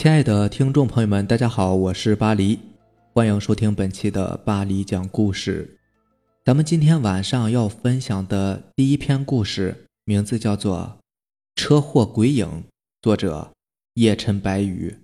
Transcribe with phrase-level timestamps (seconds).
[0.00, 2.58] 亲爱的听众朋友们，大家好，我是巴黎，
[3.12, 5.76] 欢迎收听本期的巴黎讲故事。
[6.42, 11.00] 咱们今天晚上要分享的第一篇故事，名字叫做
[11.60, 12.46] 《车祸鬼影》，
[13.02, 13.52] 作者
[13.92, 14.96] 叶辰白羽。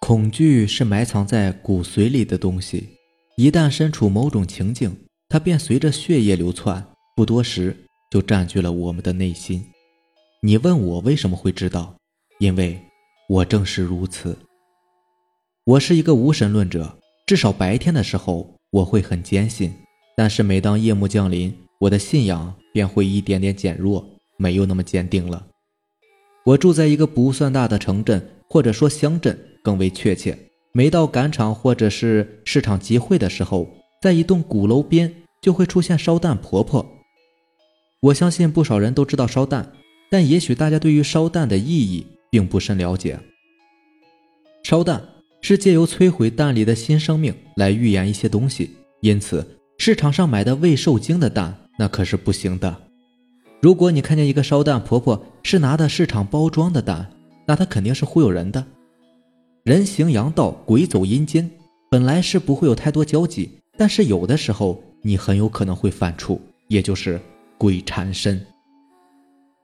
[0.00, 2.88] 恐惧是埋藏在骨髓里的东西，
[3.36, 4.96] 一旦身处某种情境，
[5.28, 6.84] 它便随着血液流窜，
[7.14, 7.76] 不多时
[8.10, 9.64] 就占据了我们的内心。
[10.40, 11.94] 你问我为什么会知道？
[12.40, 12.76] 因为。
[13.32, 14.36] 我正是如此。
[15.64, 19.72] 我是一个无神论者，至少白天的时候我会很坚信，
[20.14, 21.50] 但是每当夜幕降临，
[21.80, 24.04] 我的信仰便会一点点减弱，
[24.36, 25.46] 没有那么坚定了。
[26.44, 30.38] 我住在一个不算大的城镇，或者说乡镇更为确切。
[30.72, 33.66] 每到赶场或者是市场集会的时候，
[34.02, 36.86] 在一栋鼓楼边就会出现烧蛋婆婆。
[38.00, 39.72] 我相信不少人都知道烧蛋，
[40.10, 42.06] 但也许大家对于烧蛋的意义。
[42.32, 43.20] 并不甚了解。
[44.64, 45.02] 烧蛋
[45.42, 48.70] 是借由摧毁蛋里的新生命来预言一些东西，
[49.02, 52.74] 因此市场上买的未受精的蛋那可是不行的。
[53.60, 57.12] 如果你看见一个烧蛋婆婆是拿的市场包装的蛋，
[57.46, 58.64] 那她肯定是忽悠人的。
[59.64, 61.50] 人行阳道，鬼走阴间，
[61.90, 66.38] 本来是不会有太多交集，但是有的时候你很有可能会犯怵，
[66.68, 67.20] 也就是
[67.58, 68.40] 鬼缠身。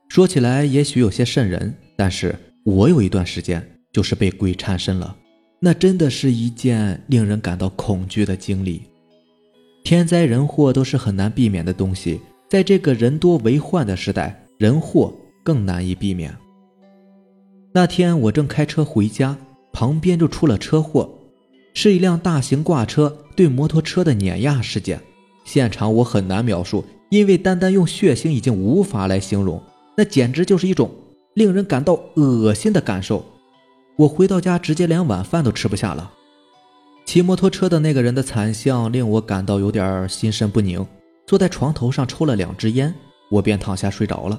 [0.07, 2.37] 说起来也许有些瘆人，但是。
[2.69, 5.15] 我有一段时间就是被鬼缠身了，
[5.59, 8.83] 那真的是一件令人感到恐惧的经历。
[9.83, 15.11] 天灾人祸都是很难避免的东西，在这个人多为患的时代，人祸
[15.43, 16.31] 更难以避免。
[17.73, 19.35] 那天我正开车回家，
[19.73, 21.09] 旁边就出了车祸，
[21.73, 25.01] 是一辆大型挂车对摩托车的碾压事件。
[25.43, 29.59] 现场我很难描述，因为单单用血腥已经无法来形容，
[29.97, 30.91] 那简直就是一种。
[31.39, 33.23] 令人感到恶心的感受，
[33.95, 36.11] 我回到家直接连晚饭都吃不下了。
[37.05, 40.85] 骑摩托车的那个人的惨相令我感到有点心神不宁，
[41.25, 42.93] 坐在床头上抽了两支烟，
[43.31, 44.37] 我便躺下睡着了。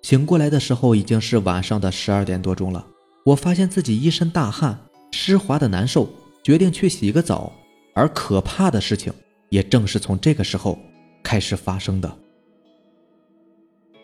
[0.00, 2.86] 醒过来的时候已经是晚上的十二点多钟了，
[3.26, 4.78] 我发现自己一身大汗，
[5.12, 6.08] 湿滑的难受，
[6.42, 7.52] 决定去洗个澡。
[7.94, 9.12] 而可怕的事情
[9.50, 10.78] 也正是从这个时候
[11.22, 12.10] 开始发生的。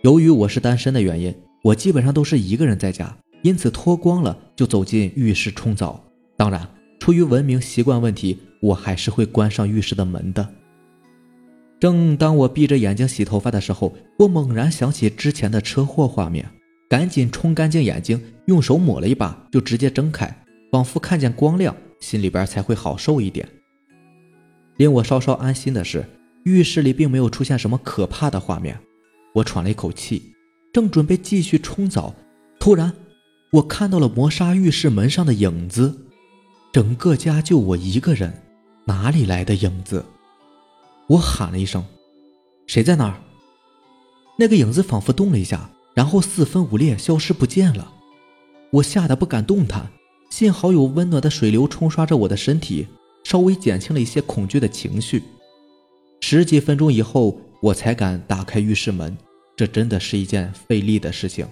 [0.02, 1.34] 由于我是单身的原因。
[1.64, 5.98] 我基本上都是一个人在家，因此脱光了就走进浴室冲澡。
[6.36, 6.68] 当然，
[7.00, 10.46] 出于文明习惯问题，我还是会关上浴室的门的。
[11.80, 16.46] 正当我闭着眼睛洗头发的时候，我猛然想起之前的车祸画面，
[16.86, 23.48] 赶紧冲干净眼睛，用手抹了一把，就直接睁开，仿佛看见光亮，心里边才会好受一点。
[24.76, 26.04] 令我稍稍安心的是，
[26.44, 28.78] 浴室里并没有出现什么可怕的画面。
[29.36, 30.33] 我喘了一口气。
[30.74, 32.12] 正准备继续冲澡，
[32.58, 32.92] 突然，
[33.52, 36.00] 我看到了磨砂浴室门上的影子。
[36.72, 38.42] 整个家就我一个人，
[38.84, 40.04] 哪里来的影子？
[41.06, 41.84] 我喊了一声
[42.66, 43.22] ：“谁在那儿？”
[44.36, 47.92] 那个影子仿佛动了一下，然后四分五裂，消失不见了。
[48.72, 49.88] 我吓得不敢动弹，
[50.28, 52.88] 幸好有温暖的水流冲刷着我的身体，
[53.22, 55.22] 稍微减轻了一些恐惧的情绪。
[56.20, 59.16] 十几分钟以后，我才敢打开浴室门。
[59.56, 61.46] 这真的是一件费力的事情。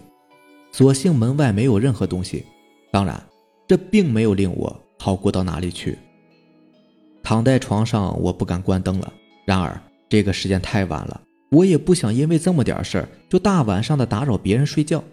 [0.73, 2.45] 所幸门外没有任何东西，
[2.91, 3.23] 当然，
[3.69, 5.99] 这并没有令我好过到哪里去。
[7.23, 9.13] 躺在床上，我不敢关灯了。
[9.45, 11.21] 然而，这个时间太晚了，
[11.51, 15.05] 我也不想因为这么点事儿就大晚上的打扰别人睡觉，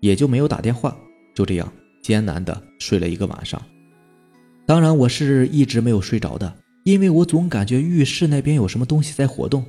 [0.00, 0.96] 也就没有打电话。
[1.34, 3.60] 就这样艰难的睡了一个晚上。
[4.66, 9.64] 当然，我是一直没有睡着的，因为我总感觉浴室那边有什么东西在活动，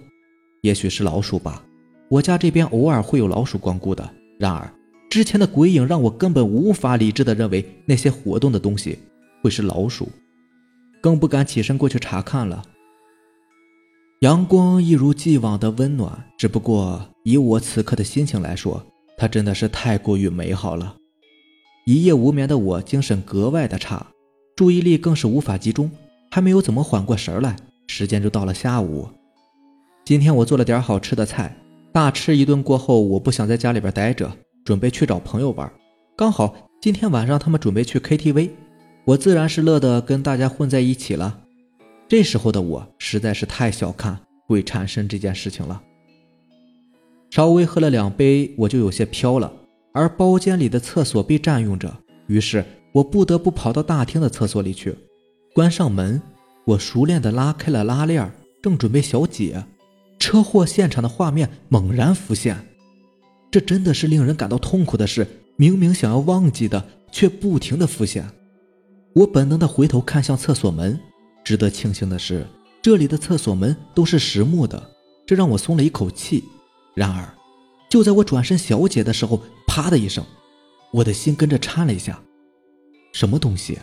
[0.61, 1.63] 也许是老鼠吧。
[2.09, 4.07] 我家这边偶尔会有老鼠光顾的，
[4.37, 4.71] 然而
[5.09, 8.99] 之前的鬼影让我根本无法理智的认为那些活动的东西
[9.41, 10.09] 会是老鼠，
[11.01, 12.63] 更不敢起身过去查看了。
[14.19, 18.85] 阳光一如既往的温暖，只不过以我此刻的心情来说，
[19.17, 20.95] 它真的是太过于美好了。
[21.85, 24.05] 一夜无眠的我精神格外的差，
[24.55, 25.91] 注意力更是无法集中，
[26.31, 27.55] 还没有怎么缓过神来，
[27.87, 29.07] 时间就到了下午。
[30.03, 31.55] 今天我做了点好吃的菜。
[31.95, 34.29] 大吃一顿过后，我不想在家里边待着，
[34.65, 35.71] 准备去找朋友玩。
[36.13, 38.49] 刚好今天晚上他们准备去 KTV，
[39.05, 41.39] 我自然是乐得跟大家混在一起了。
[42.09, 45.81] 这时候的我实在是太小看鬼缠身这件事情了。
[47.29, 49.49] 稍微喝了两杯，我就有些飘了，
[49.93, 51.95] 而包间里的厕所被占用着，
[52.27, 54.93] 于是我不得不跑到大厅的厕所里去。
[55.53, 56.21] 关上门，
[56.65, 58.29] 我熟练地拉开了拉链，
[58.61, 59.63] 正准备小解。
[60.19, 62.67] 车祸现场的画面猛然浮现，
[63.51, 65.27] 这真的是令人感到痛苦的事。
[65.57, 68.29] 明明想要忘记的，却不停的浮现。
[69.13, 70.99] 我本能的回头看向厕所门，
[71.43, 72.45] 值得庆幸的是，
[72.81, 74.91] 这里的厕所门都是实木的，
[75.25, 76.43] 这让我松了一口气。
[76.93, 77.33] 然而，
[77.89, 80.25] 就在我转身小解的时候，啪的一声，
[80.91, 82.21] 我的心跟着颤了一下。
[83.13, 83.79] 什么东西？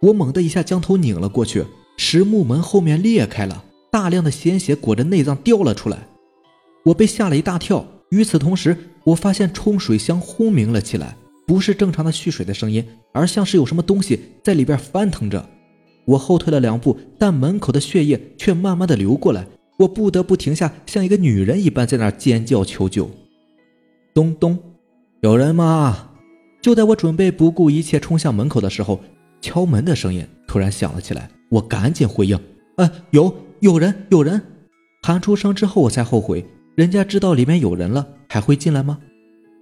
[0.00, 1.66] 我猛地一下将头拧了过去，
[1.98, 5.98] 实木门后面裂开了，大量的鲜血裹着内脏掉了出来。
[6.84, 7.86] 我被吓了一大跳。
[8.10, 8.74] 与此同时，
[9.04, 11.14] 我发现冲水箱轰鸣了起来，
[11.46, 12.82] 不是正常的蓄水的声音，
[13.12, 15.46] 而像是有什么东西在里边翻腾着。
[16.06, 19.46] 我后退了两步，但门口的血液却慢慢的流过来，
[19.78, 23.10] 我不得不停下，像一个女人一般在那儿尖叫求救。
[24.14, 24.58] 咚咚，
[25.20, 26.12] 有人吗？
[26.62, 29.00] 就在我准备不顾一切冲向门口的时候，
[29.42, 31.28] 敲门的声音突然响了起来。
[31.50, 32.40] 我赶紧回应
[32.78, 34.40] ：“啊，有有人，有人！”
[35.02, 36.44] 喊出声之后，我才后悔。
[36.74, 38.98] 人家知道里面有人了，还会进来吗？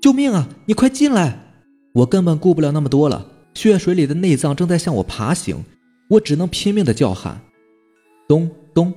[0.03, 0.49] 救命啊！
[0.67, 1.39] 你快进来！
[1.95, 3.27] 我根本顾不了那么多了。
[3.55, 5.65] 血水里的内脏正在向我爬行，
[6.11, 7.41] 我只能拼命的叫喊。
[8.29, 8.93] 咚咚，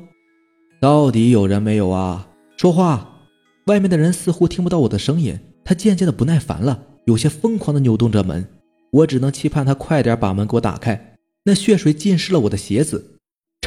[0.82, 2.28] 到底有人没有啊？
[2.58, 3.22] 说话！
[3.68, 8.46] 外面的人似乎听不到我的声音，他渐渐的不耐烦了，有些疯狂的扭动着门。
[8.92, 11.16] 我只能期盼他快点把门给我打开。
[11.46, 13.19] 那血水浸湿了我的鞋子，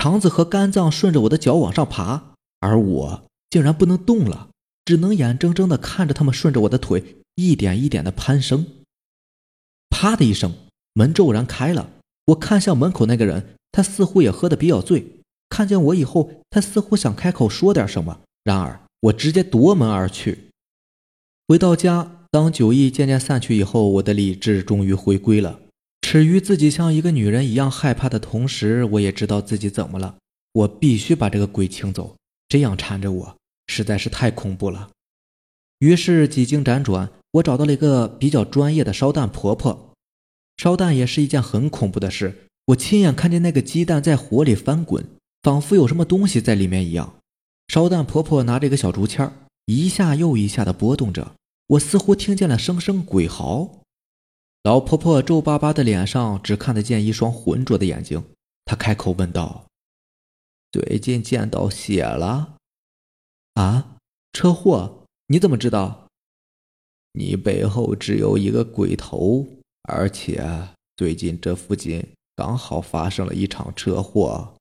[0.02, 3.22] 肠子和肝脏顺着我的脚往上爬，而我。
[3.50, 4.48] 竟然不能动了，
[4.84, 8.66] 只能眼睁睁的看着他们顺着我的腿一点一点的攀升。
[9.90, 10.52] 啪的一声，
[10.94, 11.88] 门骤然开了。
[12.24, 15.20] 我看向门口那个人，他似乎也喝得比较醉。
[15.48, 20.48] 看见我以后，他似乎想开口说点什么，然而我直接夺门而去。
[21.46, 25.60] 回到家，当酒意渐渐散去以后，我的理智终于回归了。
[26.02, 30.16] 耻于自己像一个女人一样害怕的同时，我也知道自己怎么了。
[30.52, 32.16] 我必须把这个鬼请走，
[32.48, 33.36] 这样缠着我。
[33.68, 34.90] 实在是太恐怖了，
[35.78, 39.94] 于是几经辗转，我找到了一个比较专业的烧蛋婆婆。
[40.58, 45.06] 烧蛋也是一件很恐怖的事，我亲眼看见那个鸡蛋在火里翻滚，
[45.42, 47.14] 仿佛有什么东西在里面一样。
[47.68, 49.32] 烧蛋婆婆拿着一个小竹签
[49.64, 51.32] 一下又一下的拨动着，
[51.68, 53.81] 我似乎听见了声声鬼嚎。
[54.62, 58.24] 老婆婆皱巴巴的脸上只看得见一双浑浊的眼睛，
[58.64, 59.64] 她开口问道
[60.70, 62.56] ：“最近见到血了？”
[63.54, 63.96] 啊！
[64.32, 65.04] 车祸？
[65.26, 66.06] 你怎么知道？
[67.12, 69.46] 你背后只有一个鬼头，
[69.82, 74.54] 而且最近这附近刚好发生了一场车祸。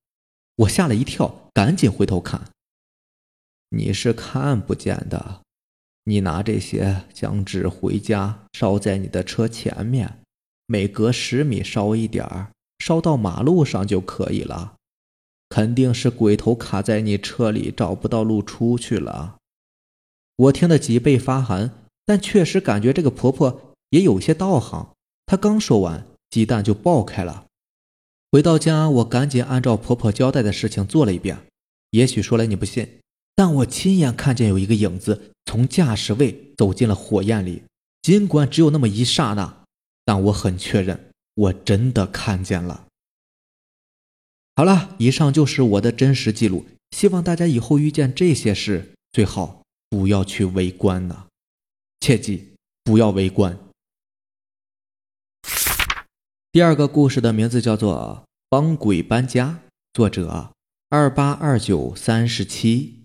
[0.55, 2.49] 我吓了一跳，赶紧回头看。
[3.69, 5.41] 你是看不见的，
[6.03, 10.19] 你拿这些将纸回家，烧在你的车前面，
[10.65, 14.75] 每隔十米烧一点儿，烧到马路上就可以了。
[15.49, 19.35] 肯定是鬼头卡在你车里，找不到路出去了。
[20.37, 21.71] 我听得脊背发寒，
[22.05, 24.93] 但确实感觉这个婆婆也有些道行。
[25.25, 27.45] 她刚说完，鸡蛋就爆开了。
[28.31, 31.37] 回到家，我赶紧按照婆婆交代的事情做了一遍。
[31.89, 33.00] 也许说来你不信，
[33.35, 37.63] 但我亲眼看见有一个影子从驾驶位走进了火焰里。
[38.01, 39.63] 尽管只有那么一刹那，
[40.03, 42.87] 但我很确认，我真的看见了。
[44.55, 46.65] 好了，以上就是我的真实记录。
[46.91, 51.27] 希望大家以后遇见这些事，最好不要去围观呢，
[51.99, 52.53] 切记
[52.83, 53.57] 不要围观。
[56.51, 59.61] 第二个故事的名字叫做《帮鬼搬家》，
[59.93, 60.53] 作者
[60.89, 63.00] 二八二九三十七。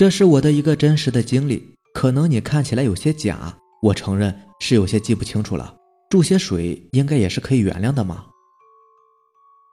[0.00, 5.76] 这是我的一个真实的经历，可能你看起来有些假，我承认是有些记不清楚了。
[6.08, 8.24] 注些水应该也是可以原谅的嘛。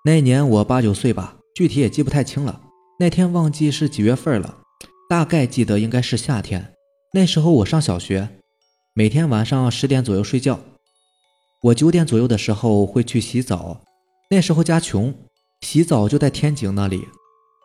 [0.03, 2.59] 那年我八九岁吧，具体也记不太清了。
[2.99, 4.57] 那天忘记是几月份了，
[5.09, 6.73] 大概记得应该是夏天。
[7.13, 8.27] 那时候我上小学，
[8.93, 10.59] 每天晚上十点左右睡觉。
[11.63, 13.79] 我九点左右的时候会去洗澡。
[14.29, 15.15] 那时候家穷，
[15.61, 17.07] 洗澡就在天井那里。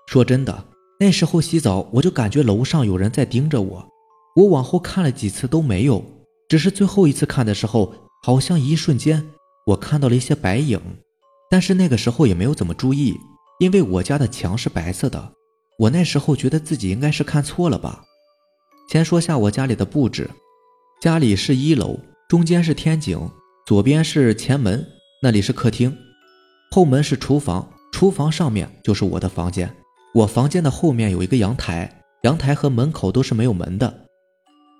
[0.06, 0.68] 说真的，
[1.02, 3.88] 那时候洗澡我就感觉楼上有人在盯着我。
[4.36, 6.00] 我往后看了几次都没有，
[6.48, 7.92] 只是最后一次看的时候，
[8.22, 9.26] 好像一瞬间
[9.66, 10.80] 我看到了一些白影。
[11.50, 13.18] 但是那个时候也没有怎么注意，
[13.58, 15.32] 因为我家的墙是白色的。
[15.76, 18.04] 我那时候觉得自己应该是看错了吧。
[18.88, 20.30] 先说下我家里的布置，
[21.00, 23.28] 家里是一楼，中间是天井，
[23.66, 24.86] 左边是前门，
[25.20, 25.92] 那里是客厅，
[26.70, 29.68] 后门是厨房，厨房上面就是我的房间。
[30.14, 34.06] 我房间的后面有一个阳台，阳台和门口都是没有门的。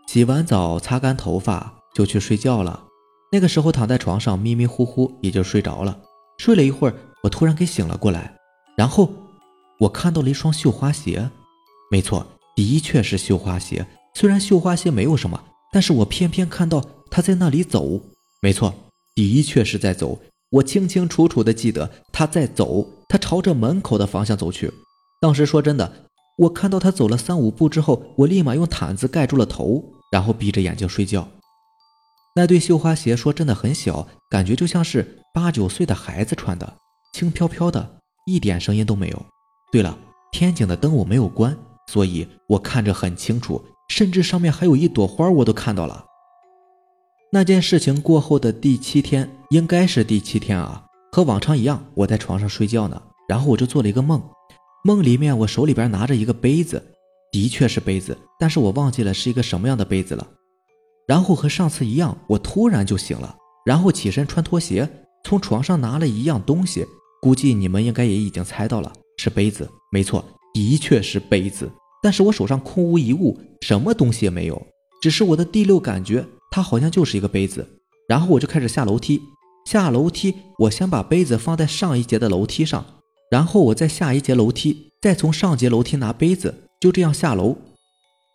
[0.07, 2.85] 洗完澡，擦干头发就去睡觉了。
[3.33, 5.99] 那个时候躺在床上迷迷糊糊也就睡着了。
[6.37, 8.37] 睡了一会儿，我突然给醒了过来，
[8.77, 9.11] 然后
[9.79, 11.31] 我看到了一双绣花鞋，
[11.91, 13.87] 没错，的确是绣花鞋。
[14.15, 17.99] 虽然绣花鞋没有什么，但是我偏偏看到它在那里走，
[18.43, 18.75] 没错，
[19.15, 20.19] 的确是在走。
[20.51, 24.71] 我清清楚楚的记得他在走，他朝着门口的方向走去。
[25.23, 31.29] 当时说真的，我看到他走了三五步之后，我立马用毯子盖住了头，然后闭着眼睛睡觉。
[32.35, 36.75] 那对绣花鞋说真的很小，感觉就像是八九岁的孩子穿的，
[37.12, 39.26] 轻飘飘的，一点声音都没有。
[39.71, 39.97] 对了，
[40.33, 46.05] 天井的灯我没有关，所以我看着很清楚，甚至上面还有一朵花，我都看到了。
[47.31, 54.21] 那件事情过后的第七天，应该是第七天啊，和往常一样，我在床上睡觉呢，然后我就做了一个梦，
[54.85, 56.83] 梦里面我手里边拿着一个杯子，
[57.31, 60.27] 的确是杯子，但是我忘记了是一个什么样的杯子了。
[61.07, 64.89] 然后和上次一样，我突然就醒了，然后起身穿拖鞋，
[65.25, 66.85] 从床上拿了一样东西，
[67.21, 71.71] 估计你们应该也已经猜到了，是杯子，没错，的确是杯子，
[72.03, 74.61] 但是我手上空无一物，什么东西也没有，
[75.01, 76.25] 只是我的第六感觉。
[76.51, 77.67] 它好像就是一个杯子，
[78.09, 79.23] 然后我就开始下楼梯。
[79.65, 82.85] 下楼梯，我先把杯子放在上一节的楼梯上，
[83.33, 87.57] 然后我再下一节楼梯，再从上节楼梯拿杯子，就这样下楼。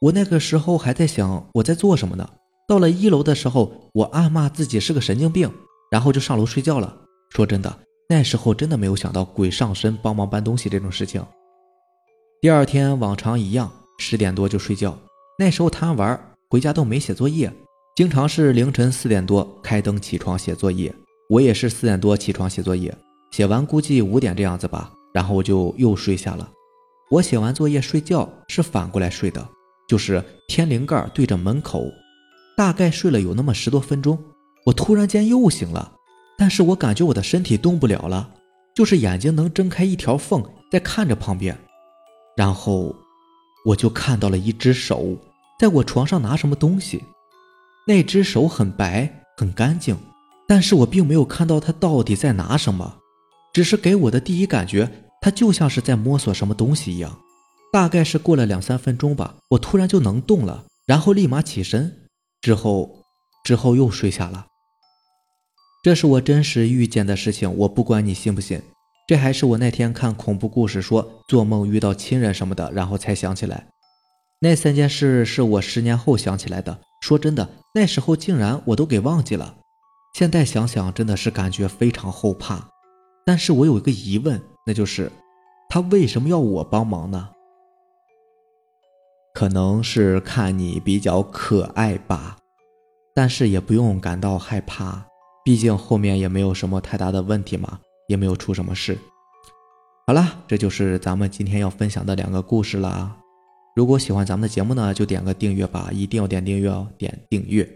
[0.02, 2.28] 我那个时候还在想我在做什么呢。
[2.68, 5.54] 到了一楼的时候，我暗骂自己是个神经病，
[5.92, 6.98] 然后就上楼睡觉了。
[7.30, 7.78] 说真的，
[8.10, 11.24] 那时候真的没有想到鬼上身帮忙搬东西这种事情。
[12.42, 14.98] 第二天往常一样，十点多就睡觉。
[15.38, 17.54] 那时候贪玩，回家都没写作业。
[17.96, 20.92] 经常是凌晨四点多开灯起床写作业，
[21.30, 22.92] 我也是四点多起床写作业，
[23.32, 26.50] 写完估计五点这样子吧，然后我就又睡下了。
[27.10, 29.48] 我写完作业睡觉是反过来睡的，
[29.88, 31.86] 就是天灵盖对着门口，
[32.56, 34.18] 大概睡了有那么十多分钟，
[34.66, 35.94] 我突然间又醒了，
[36.38, 38.30] 但是我感觉我的身体动不了了，
[38.76, 41.58] 就是眼睛能睁开一条缝在看着旁边，
[42.36, 42.94] 然后
[43.66, 45.16] 我就看到了一只手
[45.60, 47.04] 在我床上拿什么东西。
[47.88, 49.98] 那只手很白很干净，
[50.46, 52.98] 但是我并没有看到他到底在拿什么，
[53.58, 54.88] 只是给我的第一感觉，
[55.20, 57.18] 他就像是在摸索什么东西一样。
[57.74, 61.92] 大概是过了两三分钟吧，我突然就能动了，然后立马起身，
[62.40, 63.02] 之后，
[63.44, 64.46] 之后又睡下了。
[65.84, 68.62] 这是我真实遇见的事情，我不管你信不信，
[69.08, 73.66] 这还是我那天看恐怖故事说做梦遇到亲人什么的，然后才想起来。
[74.40, 76.78] 那三件事是我十年后想起来的。
[77.02, 79.56] 说真的，那时候竟然我都给忘记了。
[80.14, 82.70] 现在想想，真的是感觉非常后怕。
[83.28, 85.12] 但是我有一个疑问，那就是
[85.68, 87.28] 他为什么要我帮忙呢？
[89.34, 92.38] 可能是看你比较可爱吧。
[93.14, 95.06] 但是也不用感到害怕，
[95.44, 98.98] 毕竟后面也没有什么太大的问题嘛，也没有出什么事。
[100.06, 103.18] 好了，这就是咱们今天要分享的两个故事了。
[103.76, 107.68] 如果喜欢咱们的节目呢，就点个订阅吧，一定要点订阅哦，点订阅。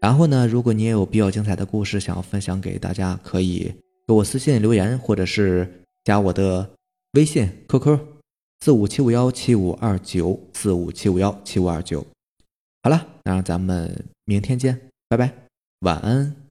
[0.00, 3.70] 然后呢，如果你也有比较精彩的故事想要分享给大家，可以
[4.06, 6.70] 给我私信留言，或者是加我的
[7.12, 7.98] 微信 QQ
[8.60, 12.06] 四五七五幺七五二九四五七五幺七五二九。
[12.82, 15.32] 好了，那咱们明天见，拜拜，
[15.80, 16.45] 晚安。